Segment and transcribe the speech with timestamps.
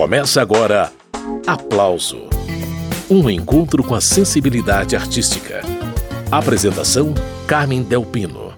[0.00, 0.90] Começa agora
[1.46, 2.22] Aplauso
[3.10, 5.60] um encontro com a sensibilidade artística.
[6.32, 7.12] Apresentação:
[7.46, 8.54] Carmen Delpino.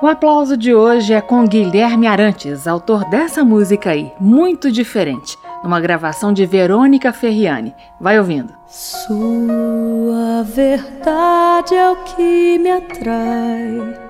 [0.00, 5.78] O aplauso de hoje é com Guilherme Arantes, autor dessa música aí, muito diferente, numa
[5.78, 7.74] gravação de Verônica Ferriani.
[8.00, 8.50] Vai ouvindo.
[8.66, 14.00] Sua verdade é o que me atrai.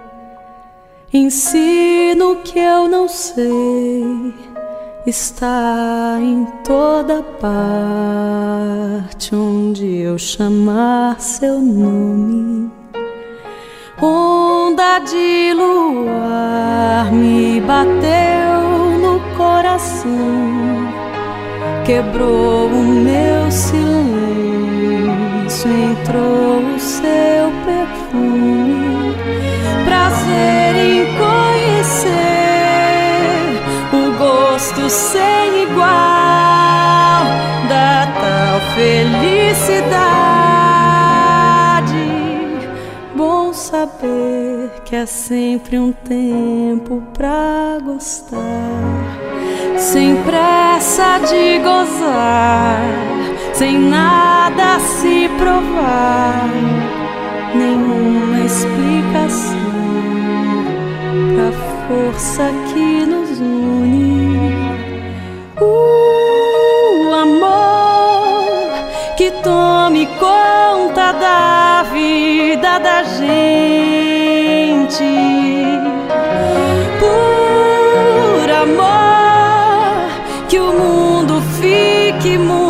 [1.12, 4.32] Ensino que eu não sei
[5.06, 12.70] está em toda parte onde eu chamar seu nome.
[14.02, 18.60] Onda de luar me bateu
[19.00, 20.88] no coração,
[21.84, 23.80] quebrou o meu silêncio,
[25.70, 27.89] entrou o seu perfume.
[34.60, 35.86] Gosto sem igual
[37.66, 39.80] da tal felicidade.
[43.16, 48.38] Bom saber que é sempre um tempo pra gostar,
[49.78, 52.82] sem pressa de gozar,
[53.54, 56.50] sem nada se provar,
[57.54, 59.56] nenhuma explicação
[61.34, 61.50] pra
[61.88, 63.09] força que
[69.90, 74.38] tome conta da vida da gente.
[77.00, 80.08] Por amor
[80.48, 82.69] que o mundo fique muito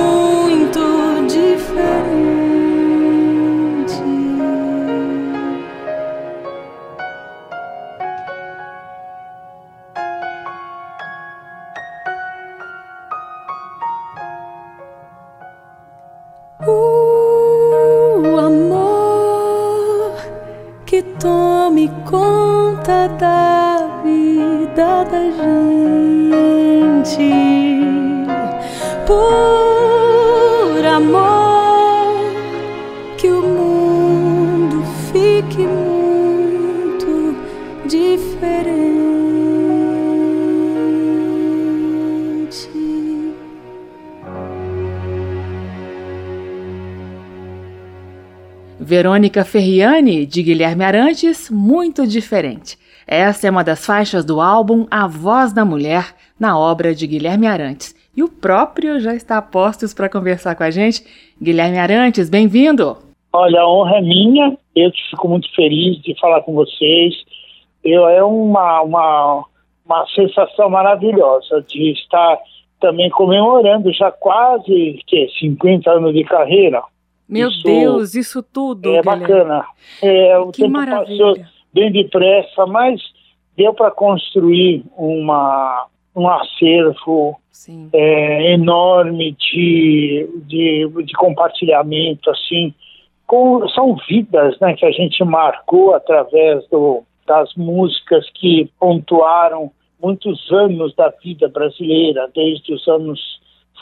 [48.90, 52.76] Verônica Ferriani, de Guilherme Arantes, muito diferente.
[53.06, 57.46] Essa é uma das faixas do álbum A Voz da Mulher, na obra de Guilherme
[57.46, 57.94] Arantes.
[58.16, 61.04] E o próprio já está a postos para conversar com a gente.
[61.40, 62.96] Guilherme Arantes, bem-vindo!
[63.32, 67.14] Olha, a honra é minha, eu fico muito feliz de falar com vocês.
[67.84, 69.44] Eu, é uma, uma,
[69.86, 72.38] uma sensação maravilhosa de estar
[72.80, 76.82] também comemorando já quase que, 50 anos de carreira.
[77.30, 78.88] Meu isso Deus, isso tudo.
[78.88, 79.20] É Guilherme.
[79.20, 79.64] bacana.
[80.02, 81.24] É, o que tempo maravilha.
[81.34, 83.00] passou bem depressa, mas
[83.56, 87.38] deu para construir uma, um acervo
[87.92, 92.74] é, enorme de, de, de, compartilhamento, assim.
[93.26, 99.70] Com, são vidas né, que a gente marcou através do, das músicas que pontuaram
[100.02, 103.20] muitos anos da vida brasileira, desde os anos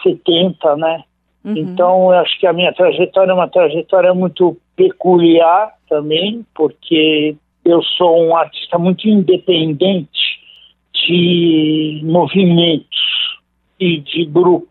[0.02, 1.04] 70, né?
[1.48, 1.56] Uhum.
[1.56, 7.82] Então, eu acho que a minha trajetória é uma trajetória muito peculiar também, porque eu
[7.82, 10.08] sou um artista muito independente
[11.06, 12.98] de movimentos
[13.80, 14.68] e de grupos.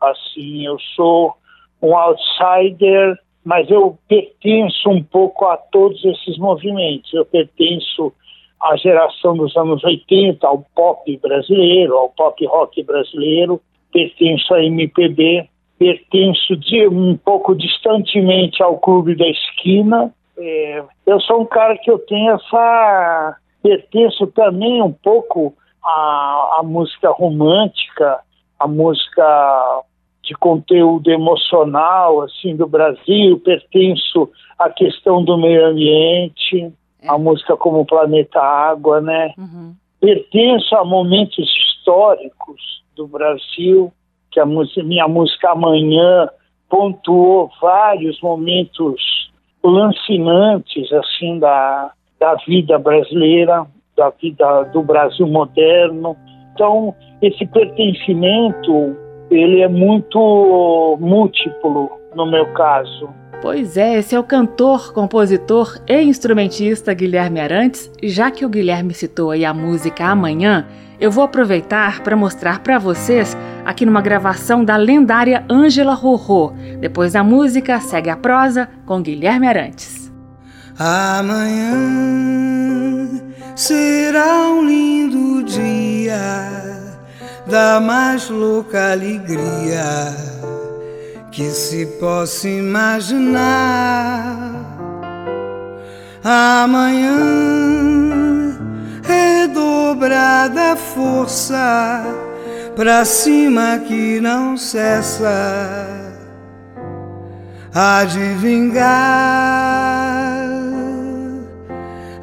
[0.00, 1.34] Assim, eu sou
[1.80, 7.12] um outsider, mas eu pertenço um pouco a todos esses movimentos.
[7.12, 8.12] Eu pertenço
[8.60, 13.60] à geração dos anos 80, ao pop brasileiro, ao pop rock brasileiro,
[13.92, 15.48] pertenço à MPB,
[15.78, 20.12] pertenço de, um pouco distantemente ao clube da esquina.
[20.38, 23.36] É, eu sou um cara que eu tenho essa.
[23.62, 25.54] pertenço também um pouco
[25.84, 28.20] à, à música romântica,
[28.58, 29.82] à música
[30.22, 36.72] de conteúdo emocional assim do Brasil, pertenço à questão do meio ambiente,
[37.02, 37.08] é.
[37.08, 39.34] à música como Planeta Água, né?
[39.36, 39.74] Uhum.
[40.00, 43.92] Pertenço a momentos históricos do Brasil
[44.34, 44.46] que a
[44.84, 46.28] minha música Amanhã
[46.68, 49.00] pontuou vários momentos
[49.62, 53.64] lancinantes assim da, da vida brasileira,
[53.96, 56.16] da vida do Brasil moderno.
[56.52, 56.92] Então,
[57.22, 58.96] esse pertencimento
[59.30, 63.08] ele é muito múltiplo, no meu caso.
[63.40, 67.92] Pois é, esse é o cantor, compositor e instrumentista Guilherme Arantes.
[68.02, 70.66] Já que o Guilherme citou aí a música Amanhã,
[71.00, 76.52] eu vou aproveitar para mostrar para vocês aqui numa gravação da lendária Ângela Rorô.
[76.80, 80.12] Depois da música, segue a prosa com Guilherme Arantes.
[80.78, 81.72] Amanhã
[83.54, 86.74] será um lindo dia
[87.46, 90.14] da mais louca alegria
[91.30, 93.44] que se possa imaginar.
[96.24, 98.03] Amanhã
[99.54, 102.02] redobrada força
[102.74, 105.86] pra cima que não cessa
[107.72, 108.84] há de vingar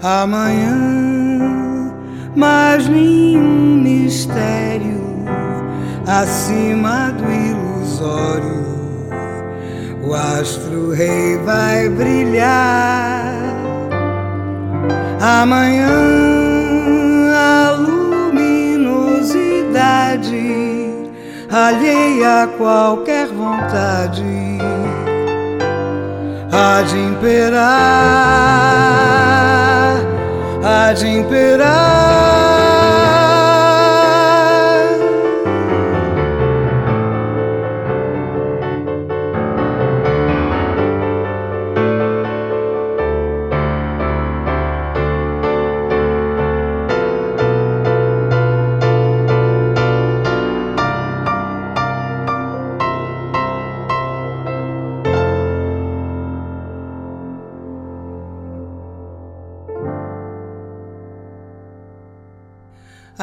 [0.04, 1.94] amanhã,
[2.36, 5.02] mas nenhum mistério
[6.06, 8.62] acima do ilusório
[10.04, 13.32] o astro rei vai brilhar.
[15.22, 16.41] Amanhã
[19.72, 21.12] luminosidade
[21.50, 24.24] alheia a qualquer vontade
[26.52, 27.62] há de imperar,
[30.64, 32.41] há de imperar.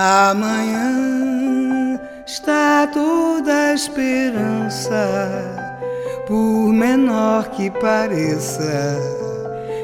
[0.00, 5.42] Amanhã está toda a esperança,
[6.24, 8.96] por menor que pareça,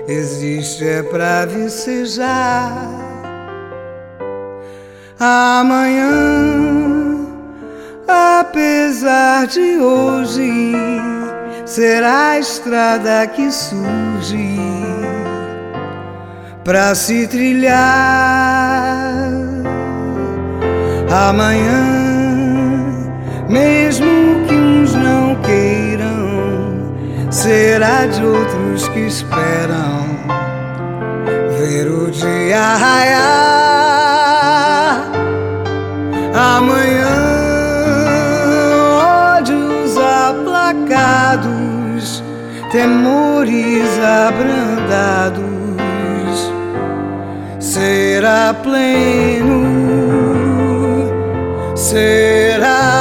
[0.07, 2.71] existe é pra vicejar.
[5.19, 6.07] Amanhã,
[8.07, 10.77] apesar de hoje,
[11.67, 14.61] será a estrada que surge
[16.63, 18.45] pra se trilhar
[21.15, 21.81] amanhã,
[23.49, 26.93] mesmo que uns não queiram,
[27.31, 30.09] será de outros que esperam
[31.57, 33.45] ver o dia raiar.
[36.35, 37.15] Amanhã,
[39.39, 39.97] ódios
[40.27, 41.45] aplacados,
[42.73, 45.45] temores abrandados,
[47.61, 50.24] será pleno
[51.95, 52.94] será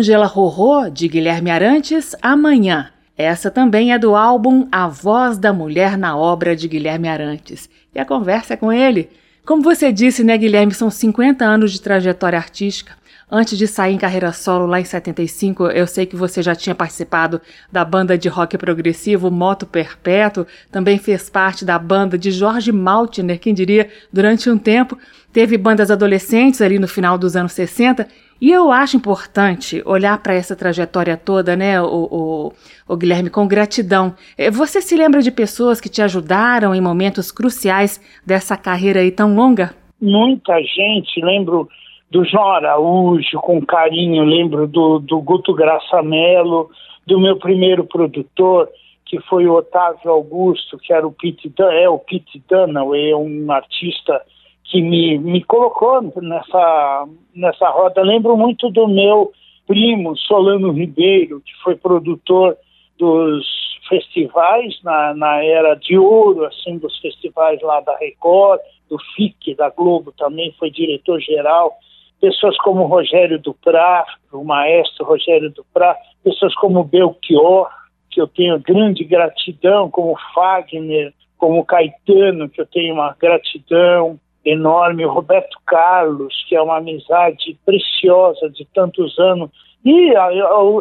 [0.00, 2.88] Ângela Rorô, de Guilherme Arantes, Amanhã.
[3.18, 7.68] Essa também é do álbum A Voz da Mulher na Obra de Guilherme Arantes.
[7.94, 9.10] E a conversa é com ele.
[9.44, 12.94] Como você disse, né, Guilherme, são 50 anos de trajetória artística.
[13.30, 16.74] Antes de sair em carreira solo lá em 75, eu sei que você já tinha
[16.74, 17.38] participado
[17.70, 23.38] da banda de rock progressivo Moto Perpétuo, também fez parte da banda de Jorge Maltner,
[23.38, 24.96] quem diria, durante um tempo.
[25.30, 28.08] Teve bandas adolescentes ali no final dos anos 60
[28.40, 32.52] e eu acho importante olhar para essa trajetória toda, né, o, o,
[32.88, 34.14] o, Guilherme, com gratidão.
[34.38, 39.10] É, você se lembra de pessoas que te ajudaram em momentos cruciais dessa carreira aí
[39.10, 39.74] tão longa?
[40.00, 41.68] Muita gente, lembro
[42.10, 46.70] do João Araújo, com carinho, lembro do, do Guto Graça Mello,
[47.06, 48.68] do meu primeiro produtor,
[49.04, 54.22] que foi o Otávio Augusto, que era o Pete, é o Pete Dunaway, um artista
[54.70, 58.02] que me, me colocou nessa, nessa roda.
[58.02, 59.32] Lembro muito do meu
[59.66, 62.56] primo, Solano Ribeiro, que foi produtor
[62.96, 63.44] dos
[63.88, 69.70] festivais na, na era de ouro, assim, dos festivais lá da Record, do FIC, da
[69.70, 71.72] Globo também, foi diretor-geral.
[72.20, 77.68] Pessoas como Rogério Duprá, o maestro Rogério Duprá, pessoas como Belchior,
[78.10, 85.04] que eu tenho grande gratidão, como Fagner, como Caetano, que eu tenho uma gratidão, enorme,
[85.04, 89.50] o Roberto Carlos, que é uma amizade preciosa de tantos anos,
[89.84, 90.14] e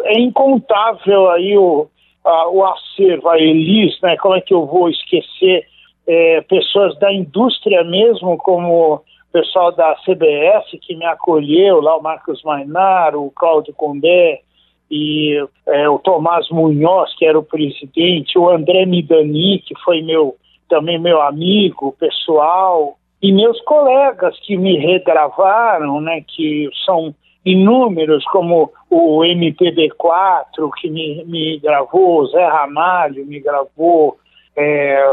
[0.06, 1.88] é incontável aí o,
[2.24, 4.18] a, o acervo, a Elis, né?
[4.18, 5.66] Como é que eu vou esquecer
[6.08, 9.02] é, pessoas da indústria mesmo, como o
[9.32, 14.42] pessoal da CBS que me acolheu, lá o Marcos Mainaro, o Cláudio Condé
[14.90, 15.38] e
[15.68, 20.36] é, o Tomás Munhoz, que era o presidente, o André Midani, que foi meu
[20.68, 27.14] também meu amigo pessoal, e meus colegas que me regravaram, né, que são
[27.46, 34.18] inúmeros, como o MPB4, que me, me gravou, Zé Ramalho me gravou,
[34.56, 35.04] é,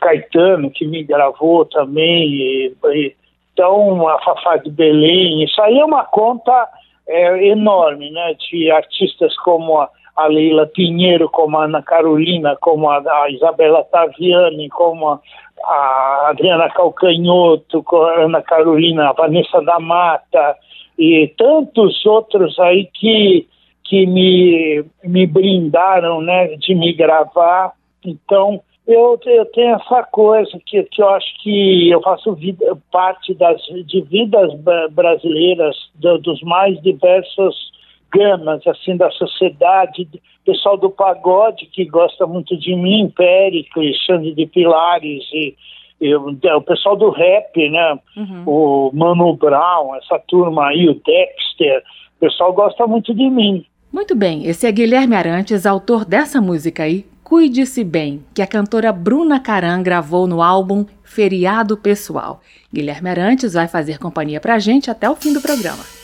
[0.00, 3.16] Caetano, que me gravou também, e, e,
[3.52, 6.68] então a Fafá de Belém, isso aí é uma conta
[7.08, 12.90] é, enorme, né, de artistas como a, a Leila Pinheiro, como a Ana Carolina, como
[12.90, 15.20] a, a Isabela Taviani, como a,
[15.64, 20.56] a Adriana Calcanhoto, a Ana Carolina, a Vanessa da Mata
[20.98, 23.46] e tantos outros aí que,
[23.84, 27.72] que me, me brindaram né, de me gravar.
[28.04, 33.34] Então, eu, eu tenho essa coisa que, que eu acho que eu faço vida, parte
[33.34, 34.52] das, de vidas
[34.90, 37.77] brasileiras, do, dos mais diversos
[38.12, 40.08] gamas assim da sociedade,
[40.44, 45.54] pessoal do pagode que gosta muito de mim, Péricles, Xande de Pilares e,
[46.00, 47.98] e o pessoal do rap, né?
[48.16, 48.42] Uhum.
[48.46, 51.82] O Mano Brown, essa turma aí, o Dexter,
[52.16, 53.64] o pessoal gosta muito de mim.
[53.92, 58.90] Muito bem, esse é Guilherme Arantes, autor dessa música aí, Cuide-se Bem, que a cantora
[58.90, 62.40] Bruna Caran gravou no álbum Feriado Pessoal.
[62.72, 65.97] Guilherme Arantes vai fazer companhia pra gente até o fim do programa.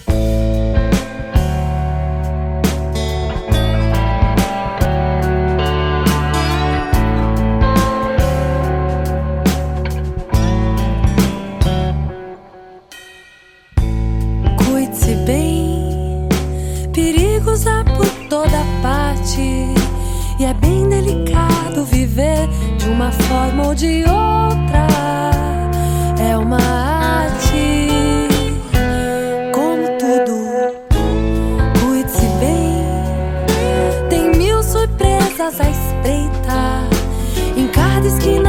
[20.44, 22.46] É bem delicado viver
[22.76, 24.86] de uma forma ou de outra.
[26.20, 27.88] É uma arte,
[29.54, 30.34] como tudo.
[31.80, 32.84] Cuide-se bem,
[34.10, 36.88] tem mil surpresas à espreita.
[37.56, 38.43] Em cada esquina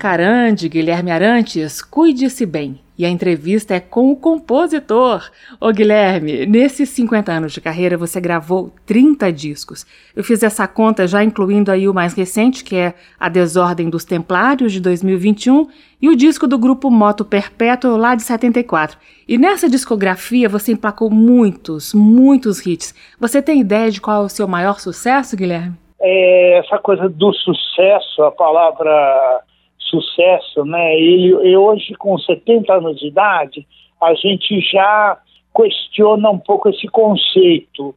[0.00, 2.80] Bruna Carandi, Guilherme Arantes, cuide-se bem.
[2.96, 5.30] E a entrevista é com o compositor.
[5.60, 9.86] Ô Guilherme, nesses 50 anos de carreira você gravou 30 discos.
[10.16, 14.04] Eu fiz essa conta já incluindo aí o mais recente, que é A Desordem dos
[14.04, 15.68] Templários, de 2021,
[16.00, 18.98] e o disco do grupo Moto Perpétuo, lá de 74.
[19.28, 22.94] E nessa discografia você emplacou muitos, muitos hits.
[23.18, 25.74] Você tem ideia de qual é o seu maior sucesso, Guilherme?
[26.00, 29.42] É, essa coisa do sucesso, a palavra
[29.90, 30.94] sucesso, né?
[30.94, 33.66] Ele, hoje, com 70 anos de idade,
[34.00, 35.18] a gente já
[35.54, 37.94] questiona um pouco esse conceito.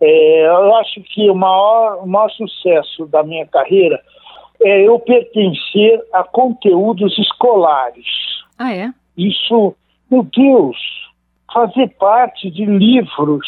[0.00, 4.00] É, eu acho que o maior, o maior sucesso da minha carreira
[4.62, 8.06] é eu pertencer a conteúdos escolares.
[8.58, 8.90] Ah, é?
[9.16, 9.74] Isso,
[10.10, 10.76] meu Deus,
[11.52, 13.46] fazer parte de livros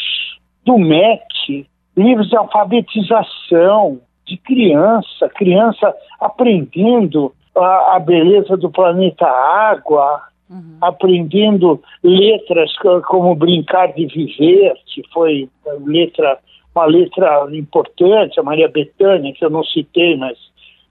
[0.65, 10.21] do MEC, livros de alfabetização de criança, criança aprendendo a, a beleza do planeta Água,
[10.49, 10.77] uhum.
[10.81, 12.71] aprendendo letras
[13.07, 15.49] como Brincar de Viver, que foi
[15.85, 16.39] letra,
[16.75, 20.37] uma letra importante, a Maria Bethânia, que eu não citei, mas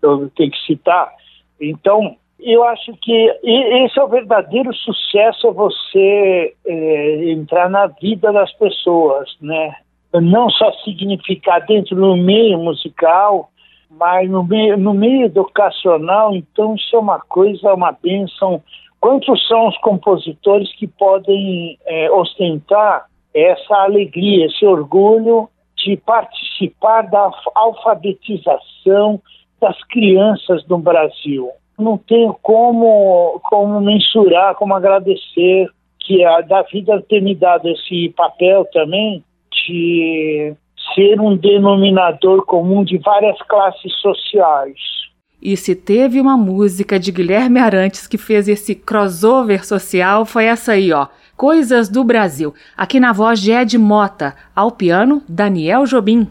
[0.03, 1.11] eu tenho que citar.
[1.61, 3.13] Então, eu acho que
[3.43, 9.75] esse é o verdadeiro sucesso, é você é, entrar na vida das pessoas, né?
[10.15, 13.51] Não só significar dentro do meio musical,
[13.91, 18.63] mas no meio, no meio educacional, então, isso é uma coisa, uma bênção.
[19.01, 27.31] Quantos são os compositores que podem é, ostentar essa alegria, esse orgulho de participar da
[27.55, 29.21] alfabetização
[29.61, 31.51] das crianças no Brasil?
[31.79, 35.69] Não tenho como, como mensurar, como agradecer
[36.01, 40.55] que a da vida ter me dado esse papel também de
[40.95, 44.77] ser um denominador comum de várias classes sociais.
[45.41, 50.73] E se teve uma música de Guilherme Arantes que fez esse crossover social, foi essa
[50.73, 51.07] aí, ó.
[51.37, 52.53] Coisas do Brasil.
[52.77, 56.27] Aqui na voz de Ed Mota, ao piano, Daniel Jobim.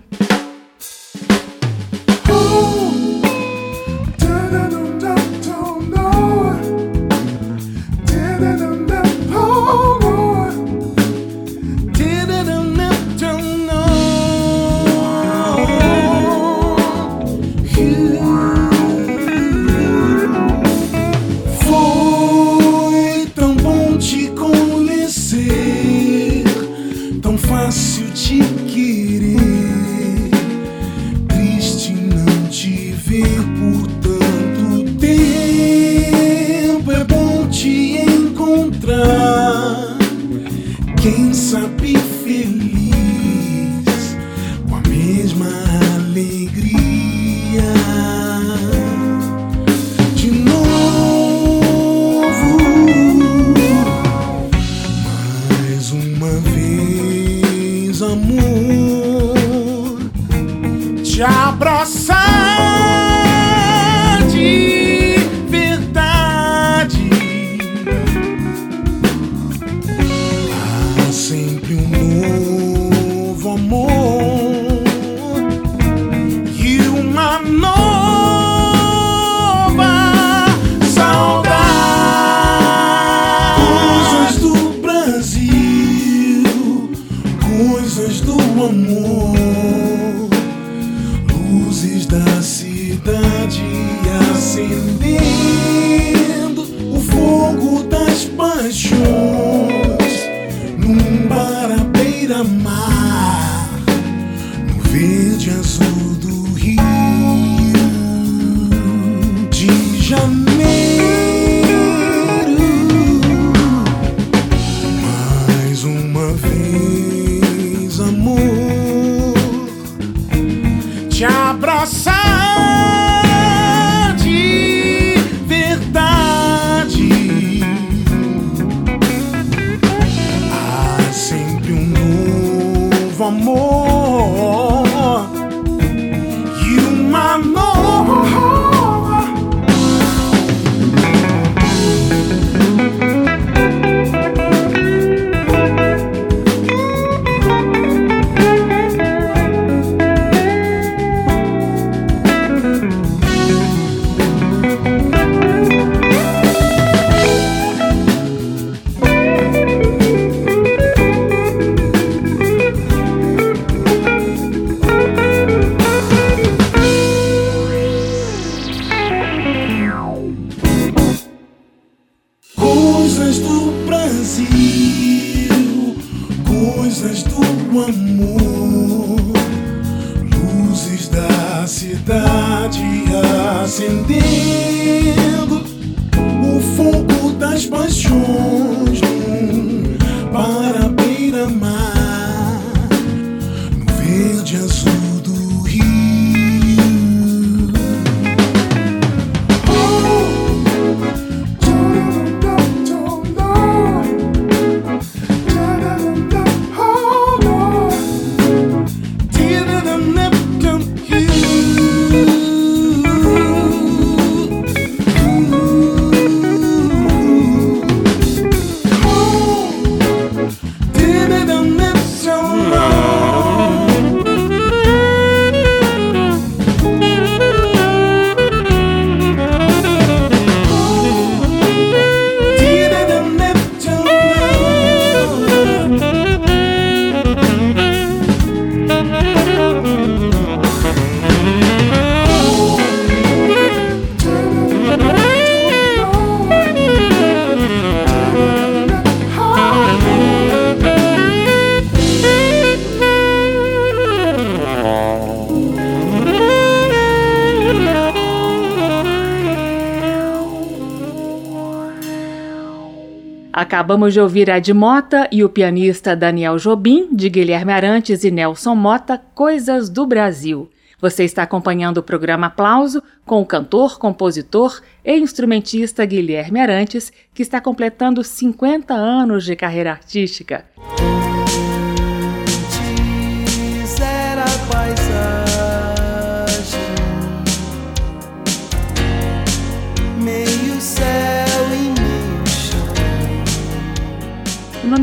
[263.87, 268.75] Acabamos de ouvir Ed Mota e o pianista Daniel Jobim, de Guilherme Arantes e Nelson
[268.75, 270.69] Mota, Coisas do Brasil.
[271.00, 277.41] Você está acompanhando o programa Aplauso com o cantor, compositor e instrumentista Guilherme Arantes, que
[277.41, 280.65] está completando 50 anos de carreira artística.
[280.75, 281.26] O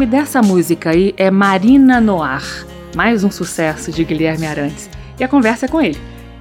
[0.04, 4.90] nome dessa música aí é Marina Noir, mais um sucesso de Guilherme Arantes.
[5.18, 5.96] E a conversa é com ele.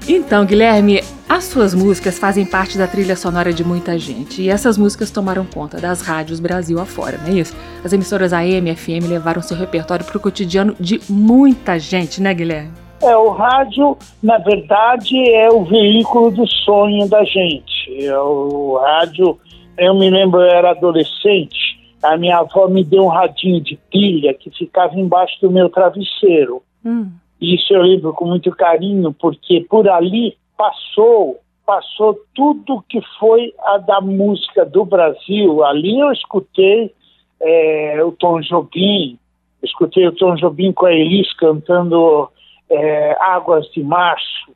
[0.05, 4.77] Então, Guilherme, as suas músicas fazem parte da trilha sonora de muita gente e essas
[4.77, 7.55] músicas tomaram conta das rádios Brasil afora, não é isso?
[7.85, 12.73] As emissoras AM FM levaram seu repertório para o cotidiano de muita gente, né, Guilherme?
[13.01, 18.05] É, o rádio, na verdade, é o veículo do sonho da gente.
[18.05, 19.39] É o rádio,
[19.77, 21.72] eu me lembro, eu era adolescente,
[22.03, 26.61] a minha avó me deu um radinho de pilha que ficava embaixo do meu travesseiro.
[26.85, 27.11] Hum.
[27.39, 33.77] Isso eu lembro com muito carinho, porque por ali passou passou tudo que foi a
[33.77, 35.63] da música do Brasil.
[35.63, 36.93] Ali eu escutei
[37.41, 39.17] é, o Tom Jobim,
[39.61, 42.29] escutei o Tom Jobim com a Elis cantando
[42.69, 44.51] é, Águas de Março.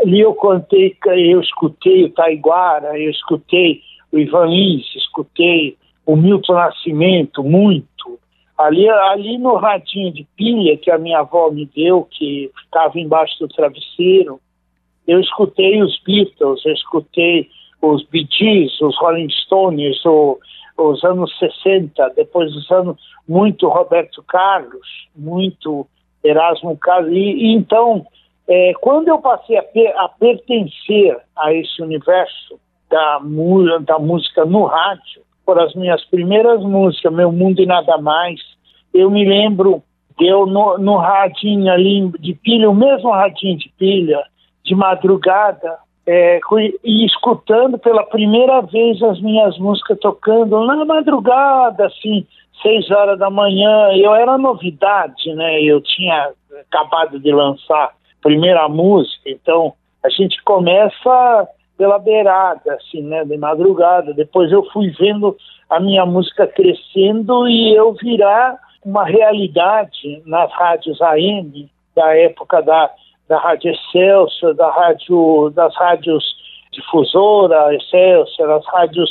[0.00, 6.54] Ali eu contei, eu escutei o Taiguara, eu escutei o Ivan Lins, escutei o Milton
[6.54, 8.18] Nascimento, muito.
[8.58, 13.38] Ali, ali no radinho de pilha que a minha avó me deu, que ficava embaixo
[13.40, 14.40] do travesseiro,
[15.06, 17.48] eu escutei os Beatles, eu escutei
[17.80, 20.38] os Bee Gees, os Rolling Stones, o,
[20.78, 22.96] os anos 60, depois dos anos,
[23.28, 24.86] muito Roberto Carlos,
[25.16, 25.86] muito
[26.22, 27.12] Erasmo Carlos.
[27.12, 28.06] E, e então,
[28.48, 33.20] é, quando eu passei a, per, a, pertencer a esse universo da,
[33.80, 38.40] da música no rádio, por as minhas primeiras músicas, Meu Mundo e Nada Mais.
[38.92, 39.82] Eu me lembro
[40.20, 44.22] eu no, no radinho ali de pilha, o mesmo radinho de pilha,
[44.64, 46.40] de madrugada, é,
[46.84, 52.26] e escutando pela primeira vez as minhas músicas tocando na madrugada, assim,
[52.60, 53.92] seis horas da manhã.
[53.94, 55.62] Eu era novidade, né?
[55.62, 59.74] Eu tinha acabado de lançar a primeira música, então
[60.04, 64.12] a gente começa pela beirada, assim, né, de madrugada.
[64.14, 65.36] Depois eu fui vendo
[65.68, 72.90] a minha música crescendo e eu virar uma realidade nas rádios AM da época da,
[73.28, 76.24] da Rádio Excelsior, da rádio, das rádios
[76.72, 79.10] difusora Excelsior, as rádios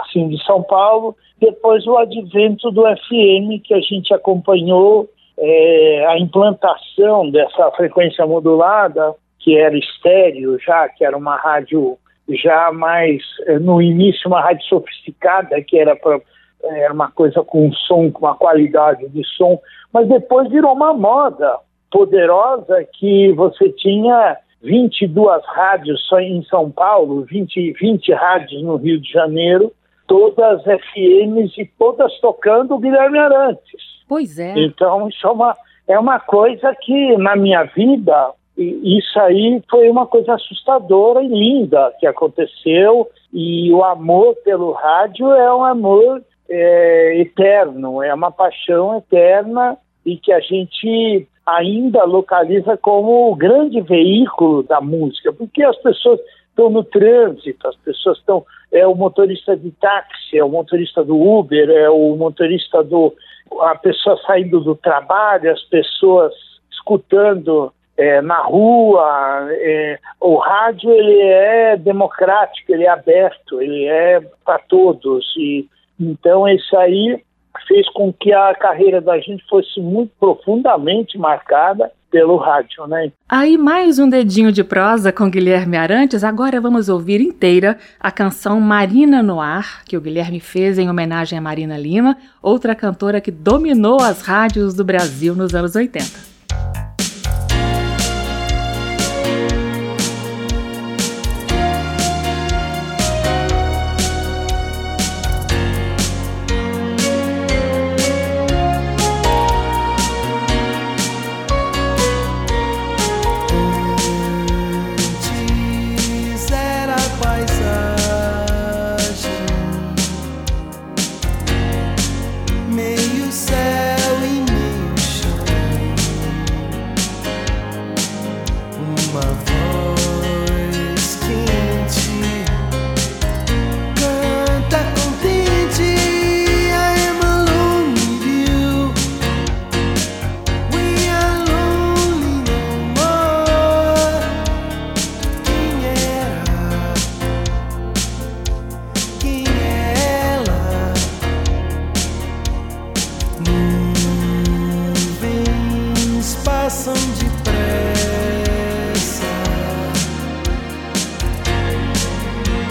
[0.00, 1.16] assim de São Paulo.
[1.40, 9.14] Depois o advento do FM que a gente acompanhou é, a implantação dessa frequência modulada
[9.46, 11.96] que era estéreo já, que era uma rádio
[12.28, 16.16] já mais, eh, no início, uma rádio sofisticada, que era, pra,
[16.64, 19.60] eh, era uma coisa com som, com uma qualidade de som,
[19.92, 21.60] mas depois virou uma moda
[21.92, 29.00] poderosa que você tinha 22 rádios só em São Paulo, 20, 20 rádios no Rio
[29.00, 29.72] de Janeiro,
[30.08, 34.02] todas FMs e todas tocando Guilherme Arantes.
[34.08, 34.58] Pois é.
[34.58, 35.56] Então, isso é uma,
[35.86, 41.28] é uma coisa que na minha vida e isso aí foi uma coisa assustadora e
[41.28, 43.08] linda que aconteceu.
[43.32, 49.76] E o amor pelo rádio é um amor é, eterno, é uma paixão eterna.
[50.06, 56.20] e que a gente ainda localiza como o grande veículo da música, porque as pessoas
[56.48, 58.44] estão no trânsito, as pessoas estão.
[58.72, 63.14] É o motorista de táxi, é o motorista do Uber, é o motorista do.
[63.60, 66.32] a pessoa saindo do trabalho, as pessoas
[66.70, 69.48] escutando é, na rua.
[69.50, 75.24] É, o rádio ele é democrático, ele é aberto, ele é para todos.
[75.38, 75.66] E,
[75.98, 77.22] então, isso aí
[77.66, 83.10] fez com que a carreira da gente fosse muito profundamente marcada pelo rádio, né?
[83.28, 86.22] Aí mais um dedinho de prosa com Guilherme Arantes.
[86.22, 91.38] Agora vamos ouvir inteira a canção Marina no Ar, que o Guilherme fez em homenagem
[91.38, 96.85] a Marina Lima, outra cantora que dominou as rádios do Brasil nos anos 80.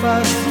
[0.05, 0.44] fácil.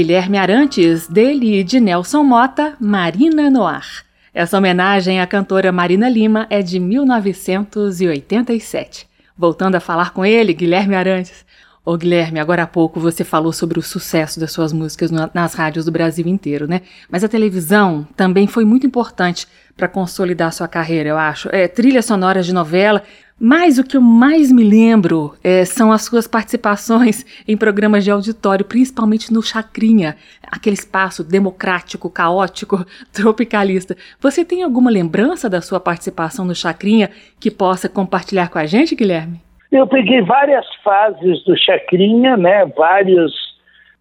[0.00, 4.02] Guilherme Arantes, dele e de Nelson Mota, Marina Noir.
[4.32, 9.06] Essa homenagem à cantora Marina Lima é de 1987.
[9.36, 11.44] Voltando a falar com ele, Guilherme Arantes.
[11.84, 15.84] Ô Guilherme, agora há pouco você falou sobre o sucesso das suas músicas nas rádios
[15.84, 16.80] do Brasil inteiro, né?
[17.10, 21.50] Mas a televisão também foi muito importante para consolidar sua carreira, eu acho.
[21.52, 23.02] É, trilhas sonoras de novela,
[23.40, 28.10] mas o que eu mais me lembro é, são as suas participações em programas de
[28.10, 30.14] auditório, principalmente no Chacrinha,
[30.52, 33.96] aquele espaço democrático, caótico, tropicalista.
[34.20, 37.08] Você tem alguma lembrança da sua participação no Chacrinha
[37.40, 39.40] que possa compartilhar com a gente, Guilherme?
[39.72, 43.32] Eu peguei várias fases do Chacrinha, né, várias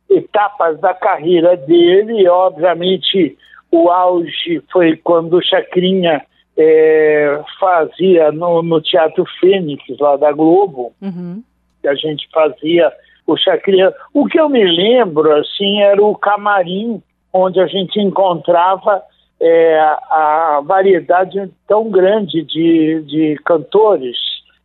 [0.09, 3.37] etapas da carreira dele, obviamente
[3.71, 6.23] o auge foi quando o Chacrinha
[6.61, 11.41] é, fazia no, no, Teatro Fênix, lá da Globo, uhum.
[11.81, 12.91] que a gente fazia
[13.25, 13.93] o Chacrinha.
[14.13, 19.01] O que eu me lembro, assim, era o camarim, onde a gente encontrava
[19.39, 24.17] é, a variedade tão grande de, de cantores.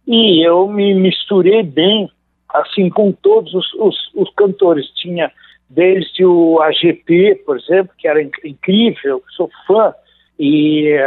[0.04, 2.11] E eu me misturei bem,
[2.52, 4.88] assim, com todos os, os, os cantores.
[4.96, 5.30] Tinha
[5.70, 9.94] desde o AGP, por exemplo, que era incrível, sou fã,
[10.38, 10.98] e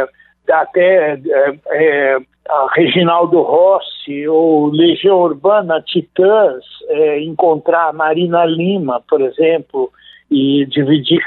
[0.50, 9.02] até é, é, a Reginaldo Rossi ou Legião Urbana, Titãs, é, encontrar a Marina Lima,
[9.08, 9.90] por exemplo,
[10.30, 11.20] e dividir,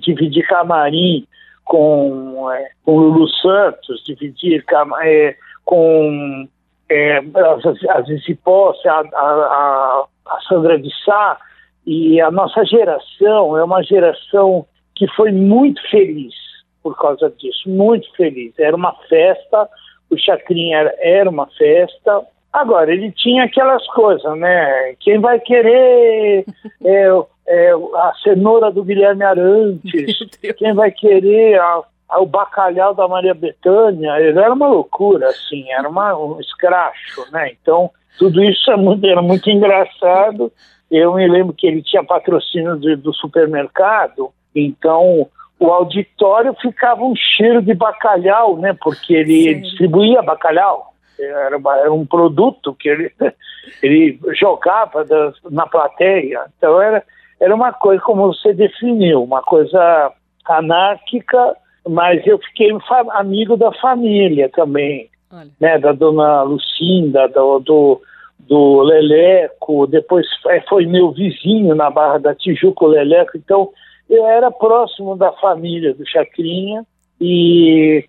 [0.00, 1.26] dividir camarim
[1.64, 4.64] com, é, com Lulu Santos, dividir
[5.02, 6.48] é, com
[6.88, 11.38] é, as Zipós, a, a, a Sandra de Sá,
[11.86, 16.49] e a nossa geração é uma geração que foi muito feliz
[16.82, 18.52] por causa disso, muito feliz.
[18.58, 19.68] Era uma festa,
[20.10, 22.22] o Chacrinha era, era uma festa.
[22.52, 24.94] Agora, ele tinha aquelas coisas, né?
[25.00, 26.44] Quem vai querer
[26.84, 27.08] é,
[27.46, 30.18] é, a cenoura do Guilherme Arantes?
[30.58, 34.18] Quem vai querer a, a, o bacalhau da Maria Bethânia?
[34.20, 37.52] Ele era uma loucura, assim, era uma, um escracho, né?
[37.52, 40.52] Então, tudo isso é muito, era muito engraçado.
[40.90, 45.28] Eu me lembro que ele tinha patrocínio do, do supermercado, então
[45.60, 48.74] o auditório ficava um cheiro de bacalhau, né?
[48.80, 49.60] Porque ele Sim.
[49.60, 50.94] distribuía bacalhau.
[51.18, 53.12] Era, era, um produto que ele,
[53.82, 56.46] ele jogava das, na plateia.
[56.56, 57.04] Então era,
[57.38, 60.10] era uma coisa, como você definiu, uma coisa
[60.46, 61.54] anárquica,
[61.86, 62.70] mas eu fiquei
[63.10, 65.50] amigo da família também, Olha.
[65.60, 65.78] né?
[65.78, 68.02] Da dona Lucinda, do, do,
[68.38, 70.26] do Leleco, depois
[70.70, 73.68] foi meu vizinho na Barra da Tijuca, o Leleco, então
[74.10, 76.84] eu era próximo da família do Chacrinha
[77.20, 78.04] e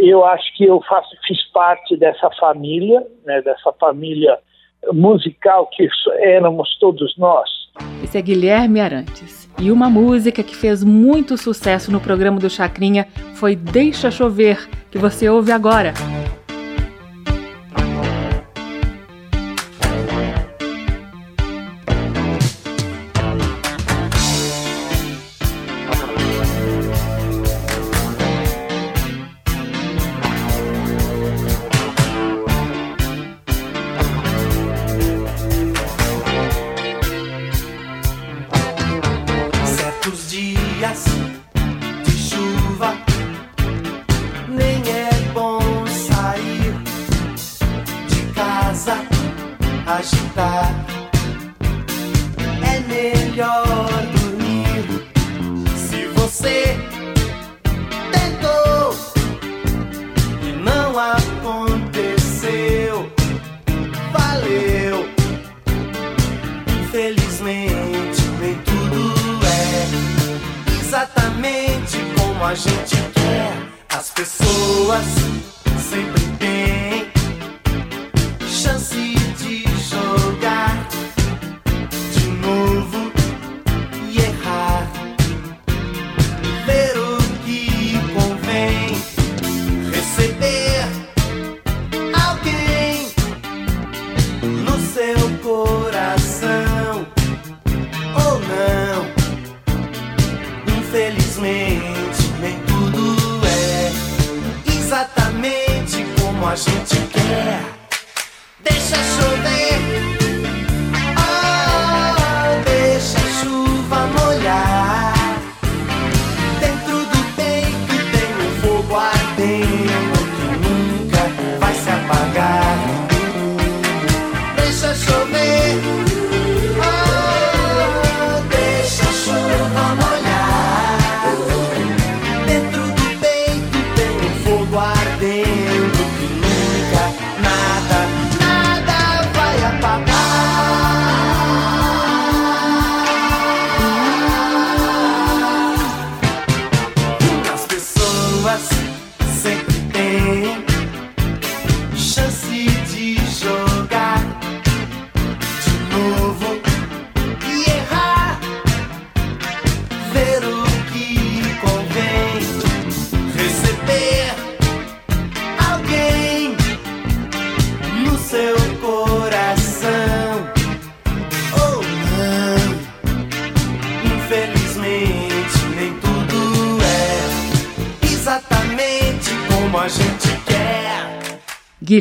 [0.00, 4.38] eu acho que eu faço, fiz parte dessa família, né, dessa família
[4.92, 5.88] musical que
[6.18, 7.48] éramos todos nós.
[8.02, 9.48] Esse é Guilherme Arantes.
[9.60, 14.98] E uma música que fez muito sucesso no programa do Chacrinha foi Deixa Chover, que
[14.98, 15.94] você ouve agora.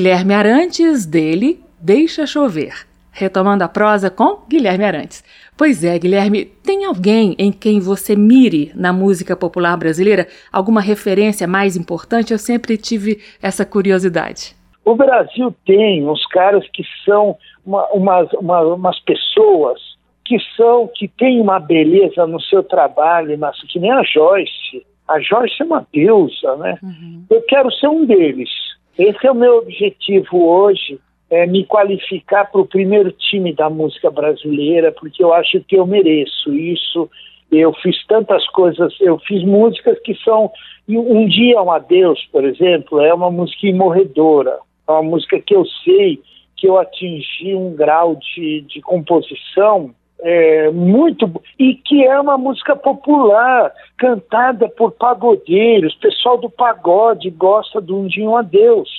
[0.03, 2.73] Guilherme Arantes, dele, Deixa Chover.
[3.13, 5.23] Retomando a prosa com Guilherme Arantes.
[5.57, 10.27] Pois é, Guilherme, tem alguém em quem você mire na música popular brasileira?
[10.51, 12.33] Alguma referência mais importante?
[12.33, 14.53] Eu sempre tive essa curiosidade.
[14.83, 19.79] O Brasil tem uns caras que são uma, umas, uma, umas pessoas
[20.25, 24.85] que são que têm uma beleza no seu trabalho, mas que nem a Joyce.
[25.07, 26.77] A Joyce é uma deusa, né?
[26.83, 27.23] Uhum.
[27.29, 28.49] Eu quero ser um deles.
[28.97, 34.11] Esse é o meu objetivo hoje, é me qualificar para o primeiro time da música
[34.11, 37.09] brasileira, porque eu acho que eu mereço isso.
[37.51, 40.51] Eu fiz tantas coisas, eu fiz músicas que são.
[40.87, 44.59] Um Dia um Adeus, por exemplo, é uma música imorredora.
[44.87, 46.21] É uma música que eu sei
[46.57, 49.93] que eu atingi um grau de, de composição
[50.23, 57.81] é, muito e que é uma música popular cantada por pagodeiros, pessoal do pagode gosta
[57.81, 58.89] do um dia um adeus,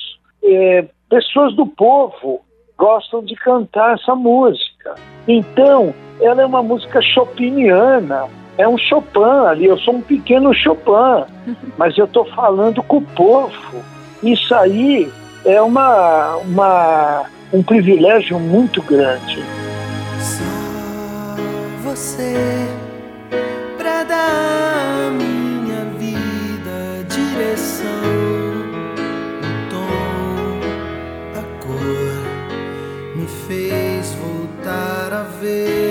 [0.43, 2.41] é, pessoas do povo
[2.77, 4.95] gostam de cantar essa música.
[5.27, 11.25] Então, ela é uma música chopiniana, é um Chopin ali, eu sou um pequeno Chopin,
[11.77, 13.83] mas eu estou falando com o povo.
[14.21, 15.11] Isso aí
[15.45, 19.43] é uma, uma, um privilégio muito grande
[21.95, 22.33] você
[23.77, 27.85] pra dar à minha vida direção,
[29.39, 30.59] o tom,
[31.39, 35.84] a cor me fez voltar a ver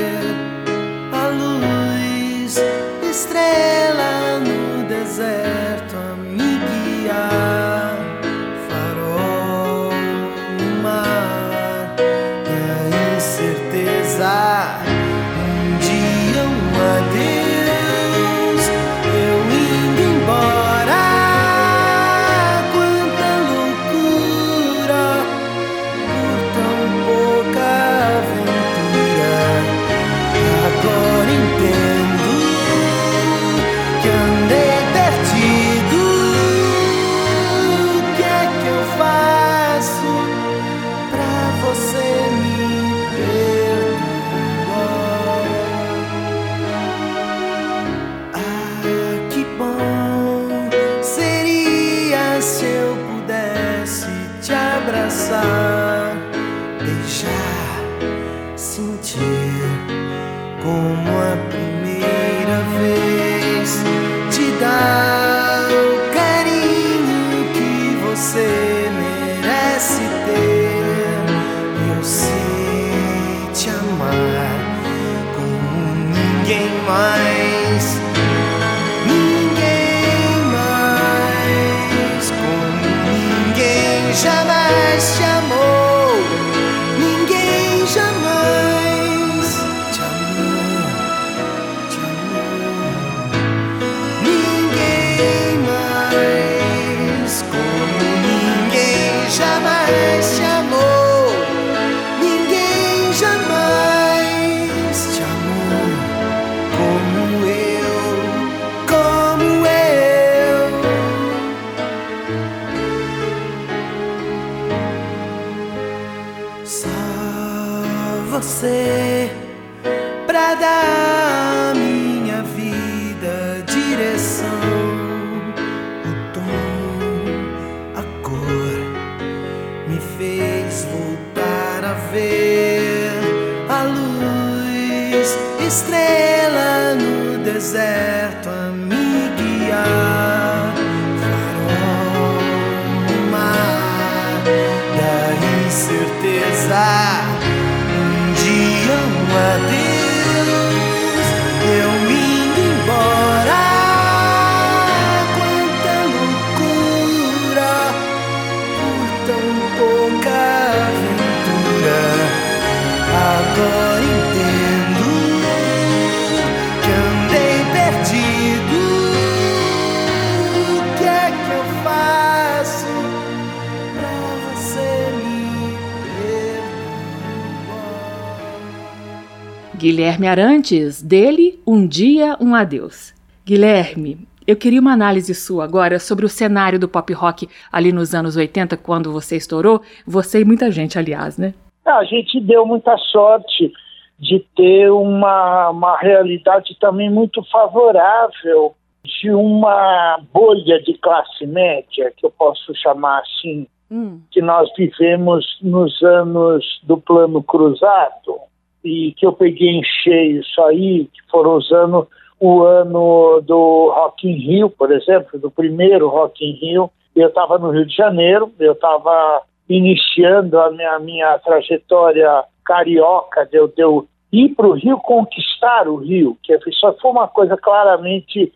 [179.84, 183.12] Guilherme Arantes, dele Um Dia, Um Adeus.
[183.44, 188.14] Guilherme, eu queria uma análise sua agora sobre o cenário do pop rock ali nos
[188.14, 189.82] anos 80, quando você estourou.
[190.06, 191.52] Você e muita gente, aliás, né?
[191.84, 193.70] A gente deu muita sorte
[194.18, 198.74] de ter uma, uma realidade também muito favorável
[199.04, 204.18] de uma bolha de classe média, que eu posso chamar assim, hum.
[204.30, 208.40] que nós vivemos nos anos do plano cruzado,
[208.84, 212.06] e que eu peguei em cheio isso aí, que foram os anos,
[212.38, 217.58] o ano do Rock in Rio, por exemplo, do primeiro Rock in Rio, eu estava
[217.58, 223.80] no Rio de Janeiro, eu estava iniciando a minha, minha trajetória carioca, de eu, de
[223.80, 228.52] eu ir para o Rio conquistar o Rio, que só foi uma coisa claramente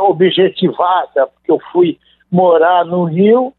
[0.00, 1.98] objetivada, porque eu fui
[2.30, 3.52] morar no Rio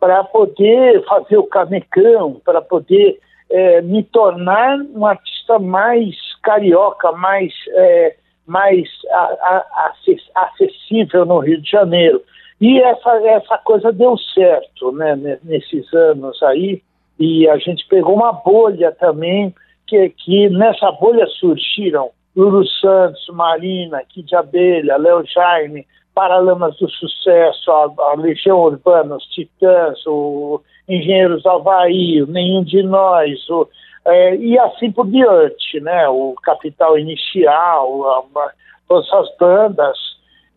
[0.00, 3.20] para poder fazer o canecão, para poder
[3.52, 9.92] é, me tornar um artista mais carioca, mais, é, mais a, a,
[10.34, 12.22] acessível no Rio de Janeiro.
[12.60, 16.82] E essa, essa coisa deu certo né, nesses anos aí,
[17.18, 19.54] e a gente pegou uma bolha também,
[19.86, 27.70] que, que nessa bolha surgiram Lulu Santos, Marina, Kid Abelha, Léo Jaime, Paralamas do Sucesso,
[27.70, 33.68] a, a Legião Urbana, os Titãs, o Engenheiros Havaí, Nenhum de Nós, o,
[34.04, 36.08] é, e assim por diante, né?
[36.08, 38.04] O Capital Inicial,
[38.34, 38.50] a, a,
[38.88, 39.98] todas as bandas,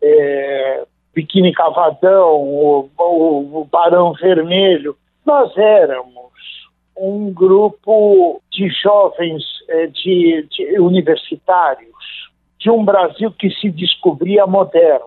[0.02, 6.26] é, Biquíni Cavadão, o, o, o Barão Vermelho, nós éramos
[6.96, 11.94] um grupo de jovens é, de, de, universitários
[12.58, 15.06] de um Brasil que se descobria moderno,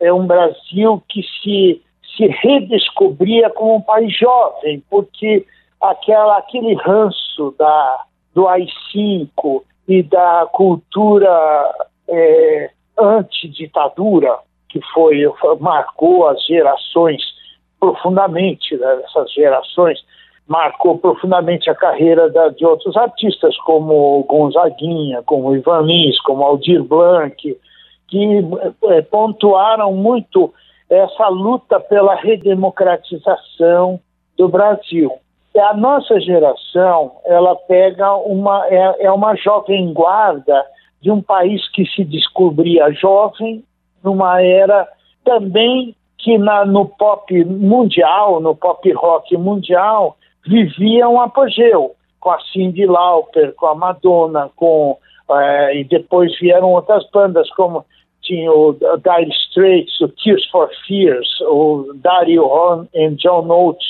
[0.00, 1.82] é um Brasil que se,
[2.16, 5.46] se redescobria como um país jovem, porque
[5.80, 8.04] aquela, aquele ranço da,
[8.34, 11.30] do AI-5 e da cultura
[12.08, 14.38] é, antiditadura
[14.68, 15.22] que foi
[15.60, 17.22] marcou as gerações
[17.78, 20.00] profundamente, né, essas gerações
[20.46, 26.82] marcou profundamente a carreira da, de outros artistas, como Gonzaguinha, como Ivan Lins, como Aldir
[26.82, 27.56] Blanc,
[28.08, 28.40] que
[28.84, 30.52] é, pontuaram muito
[30.88, 34.00] essa luta pela redemocratização
[34.36, 35.10] do Brasil.
[35.56, 40.64] A nossa geração, ela pega uma é, é uma jovem guarda
[41.00, 43.62] de um país que se descobria jovem
[44.02, 44.88] numa era
[45.24, 50.16] também que na, no pop mundial, no pop rock mundial,
[50.46, 54.98] vivia um apogeu, com a Cyndi Lauper, com a Madonna, com
[55.30, 57.84] é, e depois vieram outras bandas como
[58.24, 63.86] tinha o Dire Straits, o Tears for Fears, o Dario Hon e John Oates,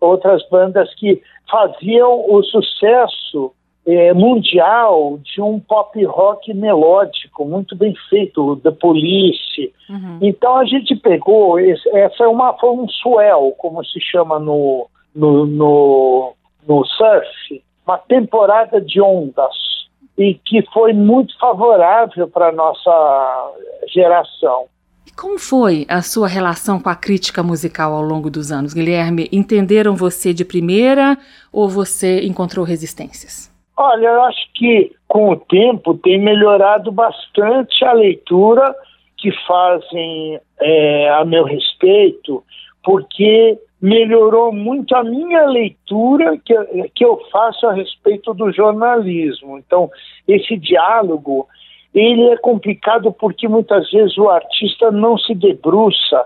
[0.00, 3.52] outras bandas que faziam o sucesso
[3.86, 9.72] é, mundial de um pop rock melódico, muito bem feito, The Police.
[9.88, 10.18] Uhum.
[10.20, 14.88] Então a gente pegou, esse, essa é uma, foi um swell, como se chama no,
[15.14, 16.34] no, no,
[16.66, 19.75] no surf, uma temporada de ondas
[20.18, 23.52] e que foi muito favorável para a nossa
[23.92, 24.66] geração.
[25.06, 29.28] E como foi a sua relação com a crítica musical ao longo dos anos, Guilherme?
[29.30, 31.16] Entenderam você de primeira
[31.52, 33.54] ou você encontrou resistências?
[33.76, 38.74] Olha, eu acho que com o tempo tem melhorado bastante a leitura
[39.18, 42.42] que fazem é, a meu respeito,
[42.82, 46.54] porque melhorou muito a minha leitura que,
[46.94, 49.58] que eu faço a respeito do jornalismo.
[49.58, 49.90] Então,
[50.26, 51.46] esse diálogo,
[51.94, 56.24] ele é complicado porque muitas vezes o artista não se debruça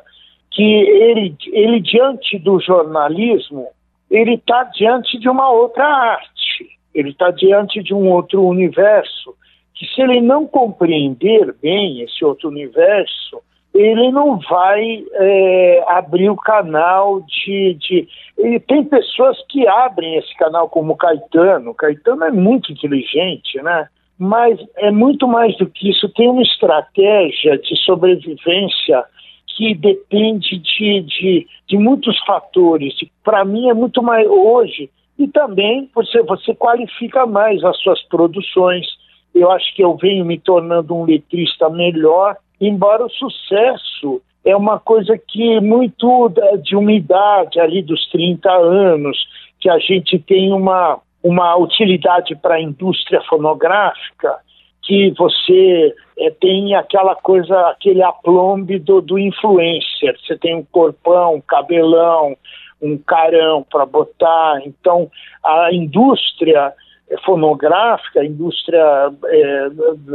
[0.50, 3.68] que ele, ele diante do jornalismo,
[4.10, 9.34] ele está diante de uma outra arte, ele está diante de um outro universo,
[9.74, 13.40] que se ele não compreender bem esse outro universo,
[13.74, 18.08] ele não vai é, abrir o canal de, de.
[18.38, 21.74] E tem pessoas que abrem esse canal, como Caetano.
[21.74, 23.88] Caetano é muito inteligente, né?
[24.18, 26.08] Mas é muito mais do que isso.
[26.10, 29.04] Tem uma estratégia de sobrevivência
[29.56, 32.94] que depende de, de, de muitos fatores.
[33.22, 34.90] Para mim, é muito mais hoje.
[35.18, 38.86] E também você, você qualifica mais as suas produções.
[39.34, 44.78] Eu acho que eu venho me tornando um letrista melhor embora o sucesso é uma
[44.78, 46.32] coisa que muito
[46.62, 49.18] de uma idade ali dos 30 anos,
[49.58, 54.38] que a gente tem uma, uma utilidade para a indústria fonográfica,
[54.82, 60.18] que você é, tem aquela coisa, aquele aplombe do, do influencer.
[60.24, 62.34] Você tem um corpão, um cabelão,
[62.80, 64.60] um carão para botar.
[64.64, 65.10] Então,
[65.44, 66.72] a indústria
[67.24, 69.68] fonográfica, a indústria é,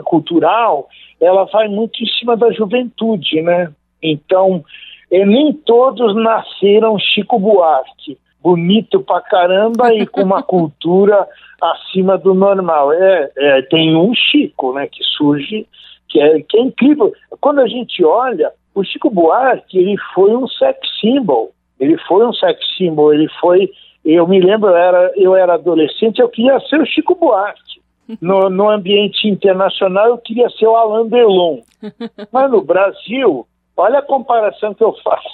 [0.03, 0.87] cultural,
[1.19, 3.71] ela vai muito em cima da juventude, né?
[4.01, 4.63] Então,
[5.11, 11.27] é, nem todos nasceram Chico Buarque, bonito pra caramba e com uma cultura
[11.61, 12.93] acima do normal.
[12.93, 15.67] É, é, tem um Chico, né, que surge,
[16.09, 17.13] que é, que é incrível.
[17.41, 22.33] Quando a gente olha, o Chico Buarque, ele foi um sex symbol, ele foi um
[22.33, 23.71] sex symbol, ele foi
[24.05, 27.83] eu me lembro, eu era, eu era adolescente, eu queria ser o Chico Buarque.
[28.21, 31.61] No, no ambiente internacional, eu queria ser o Alain Delon.
[32.31, 35.27] Mas no Brasil, olha a comparação que eu faço.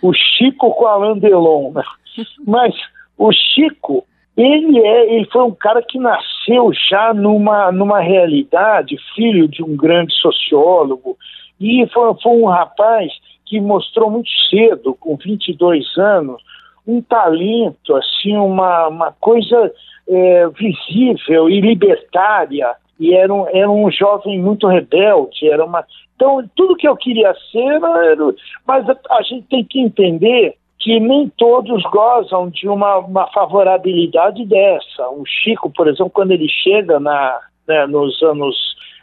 [0.00, 1.72] O Chico com o Alain Delon.
[1.72, 1.82] Né?
[2.46, 2.76] Mas
[3.18, 4.06] o Chico,
[4.36, 9.76] ele, é, ele foi um cara que nasceu já numa, numa realidade, filho de um
[9.76, 11.18] grande sociólogo,
[11.60, 13.12] e foi, foi um rapaz
[13.44, 16.40] que mostrou muito cedo, com 22 anos,
[16.86, 19.72] um talento, assim, uma, uma coisa
[20.08, 22.74] é, visível e libertária.
[22.98, 25.84] E era um, era um jovem muito rebelde, era uma.
[26.14, 28.34] Então, tudo que eu queria ser, era,
[28.66, 34.44] mas a, a gente tem que entender que nem todos gozam de uma, uma favorabilidade
[34.44, 35.08] dessa.
[35.10, 38.56] O Chico, por exemplo, quando ele chega na, né, nos anos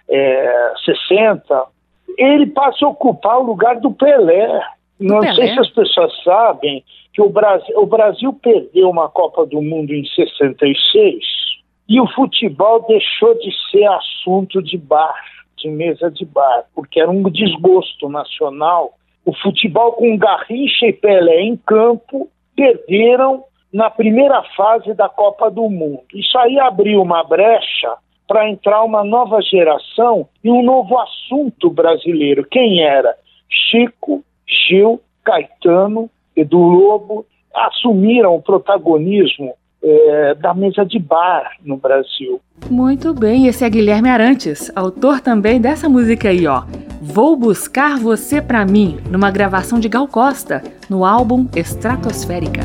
[0.09, 1.63] é, 60,
[2.17, 4.61] ele passa a ocupar o lugar do Pelé.
[4.99, 5.35] Não Pelé?
[5.35, 6.83] sei se as pessoas sabem,
[7.13, 11.23] que o Brasil, o Brasil perdeu uma Copa do Mundo em 66
[11.87, 15.15] e o futebol deixou de ser assunto de bar,
[15.57, 18.93] de mesa de bar, porque era um desgosto nacional.
[19.25, 23.43] O futebol com Garrincha e Pelé em campo perderam
[23.73, 26.03] na primeira fase da Copa do Mundo.
[26.13, 27.95] Isso aí abriu uma brecha
[28.27, 32.45] para entrar uma nova geração e um novo assunto brasileiro.
[32.49, 33.15] Quem era?
[33.49, 42.41] Chico, Gil, Caetano, Edu Lobo assumiram o protagonismo é, da mesa de bar no Brasil.
[42.69, 46.63] Muito bem, esse é Guilherme Arantes, autor também dessa música aí, ó.
[47.01, 52.61] Vou buscar você pra mim, numa gravação de Gal Costa, no álbum Estratosférica.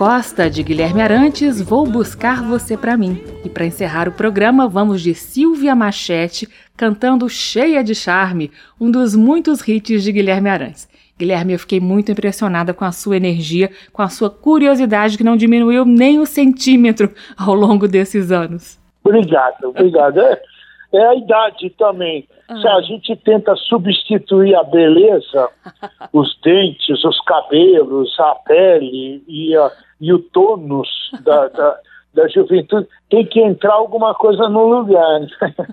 [0.00, 3.22] Costa, de Guilherme Arantes, Vou Buscar Você Pra Mim.
[3.44, 9.14] E para encerrar o programa, vamos de Silvia Machete cantando Cheia de Charme, um dos
[9.14, 10.88] muitos hits de Guilherme Arantes.
[11.18, 15.36] Guilherme, eu fiquei muito impressionada com a sua energia, com a sua curiosidade que não
[15.36, 18.80] diminuiu nem um centímetro ao longo desses anos.
[19.04, 20.18] Obrigado, obrigado.
[20.18, 20.40] É,
[20.92, 22.26] é a idade também.
[22.48, 22.56] Ah.
[22.56, 25.48] Se a gente tenta substituir a beleza,
[26.12, 29.70] os dentes, os cabelos, a pele e, a,
[30.00, 30.88] e o tônus
[31.22, 31.78] da, da,
[32.14, 35.20] da juventude, tem que entrar alguma coisa no lugar.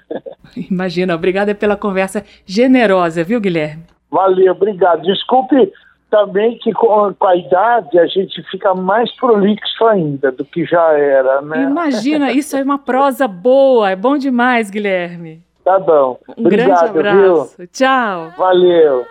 [0.69, 3.83] Imagina, obrigada pela conversa generosa, viu, Guilherme?
[4.09, 5.01] Valeu, obrigado.
[5.01, 5.71] Desculpe
[6.09, 11.41] também que com, a idade a gente fica mais prolixo ainda do que já era,
[11.41, 11.63] né?
[11.63, 15.41] Imagina, isso é uma prosa boa, é bom demais, Guilherme.
[15.63, 16.17] Tá bom.
[16.37, 17.55] Um Obrigado, grande abraço.
[17.57, 17.67] Viu?
[17.67, 18.31] Tchau.
[18.37, 19.05] Valeu.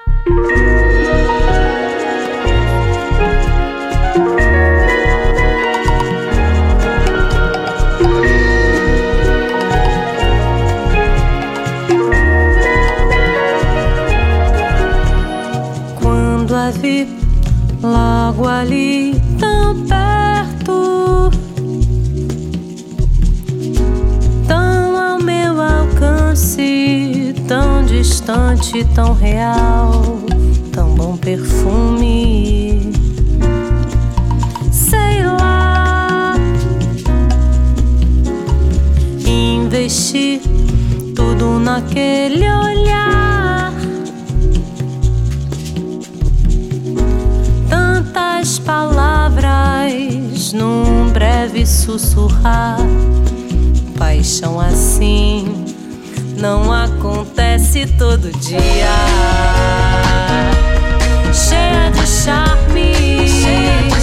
[18.26, 21.30] Logo ali, tão perto,
[24.48, 30.18] tão ao meu alcance, tão distante, tão real,
[30.72, 32.92] tão bom perfume.
[34.72, 36.34] Sei lá,
[39.24, 40.40] investi
[41.14, 43.15] tudo naquele olhar
[48.66, 52.78] palavras num breve sussurrar.
[53.96, 55.64] Paixão assim
[56.36, 58.60] não acontece todo dia.
[61.32, 63.28] Cheia de charme.
[63.28, 63.95] Cheia de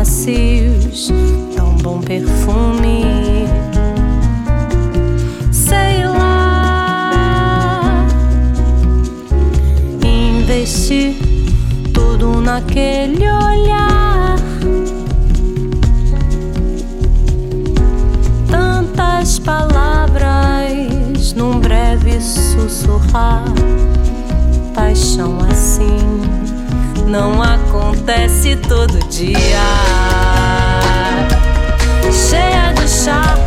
[0.00, 1.12] macios,
[1.54, 3.04] tão bom perfume.
[5.52, 8.06] Sei lá,
[10.02, 11.18] investi
[11.92, 14.36] tudo naquele olhar
[19.20, 23.44] as palavras num breve sussurrar.
[24.74, 25.98] Paixão assim
[27.06, 29.60] não acontece todo dia.
[32.10, 33.39] Cheia de charme.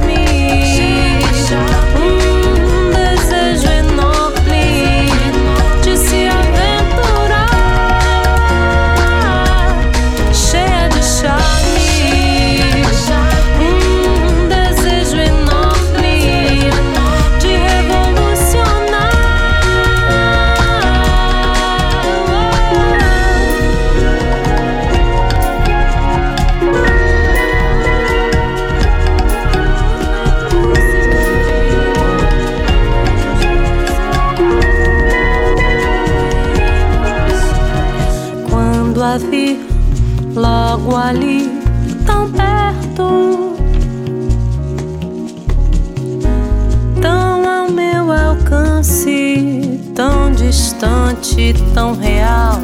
[50.83, 52.59] Distante, tão real,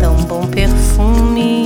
[0.00, 1.63] tão bom perfume.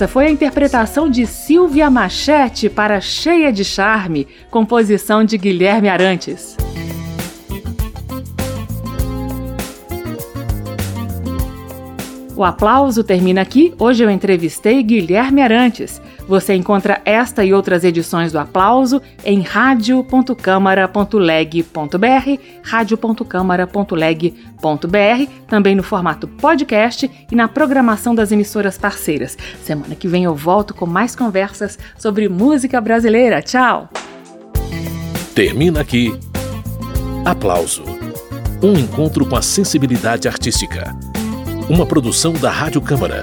[0.00, 6.56] Essa foi a interpretação de Silvia Machete para Cheia de Charme, composição de Guilherme Arantes.
[12.34, 13.74] O aplauso termina aqui.
[13.78, 16.00] Hoje eu entrevistei Guilherme Arantes.
[16.30, 27.10] Você encontra esta e outras edições do Aplauso em radio.câmara.leg.br, radio.câmara.leg.br, também no formato podcast
[27.28, 29.36] e na programação das emissoras parceiras.
[29.64, 33.42] Semana que vem eu volto com mais conversas sobre música brasileira.
[33.42, 33.88] Tchau!
[35.34, 36.16] Termina aqui.
[37.24, 37.82] Aplauso.
[38.62, 40.96] Um encontro com a sensibilidade artística
[41.70, 43.22] uma produção da Rádio Câmara,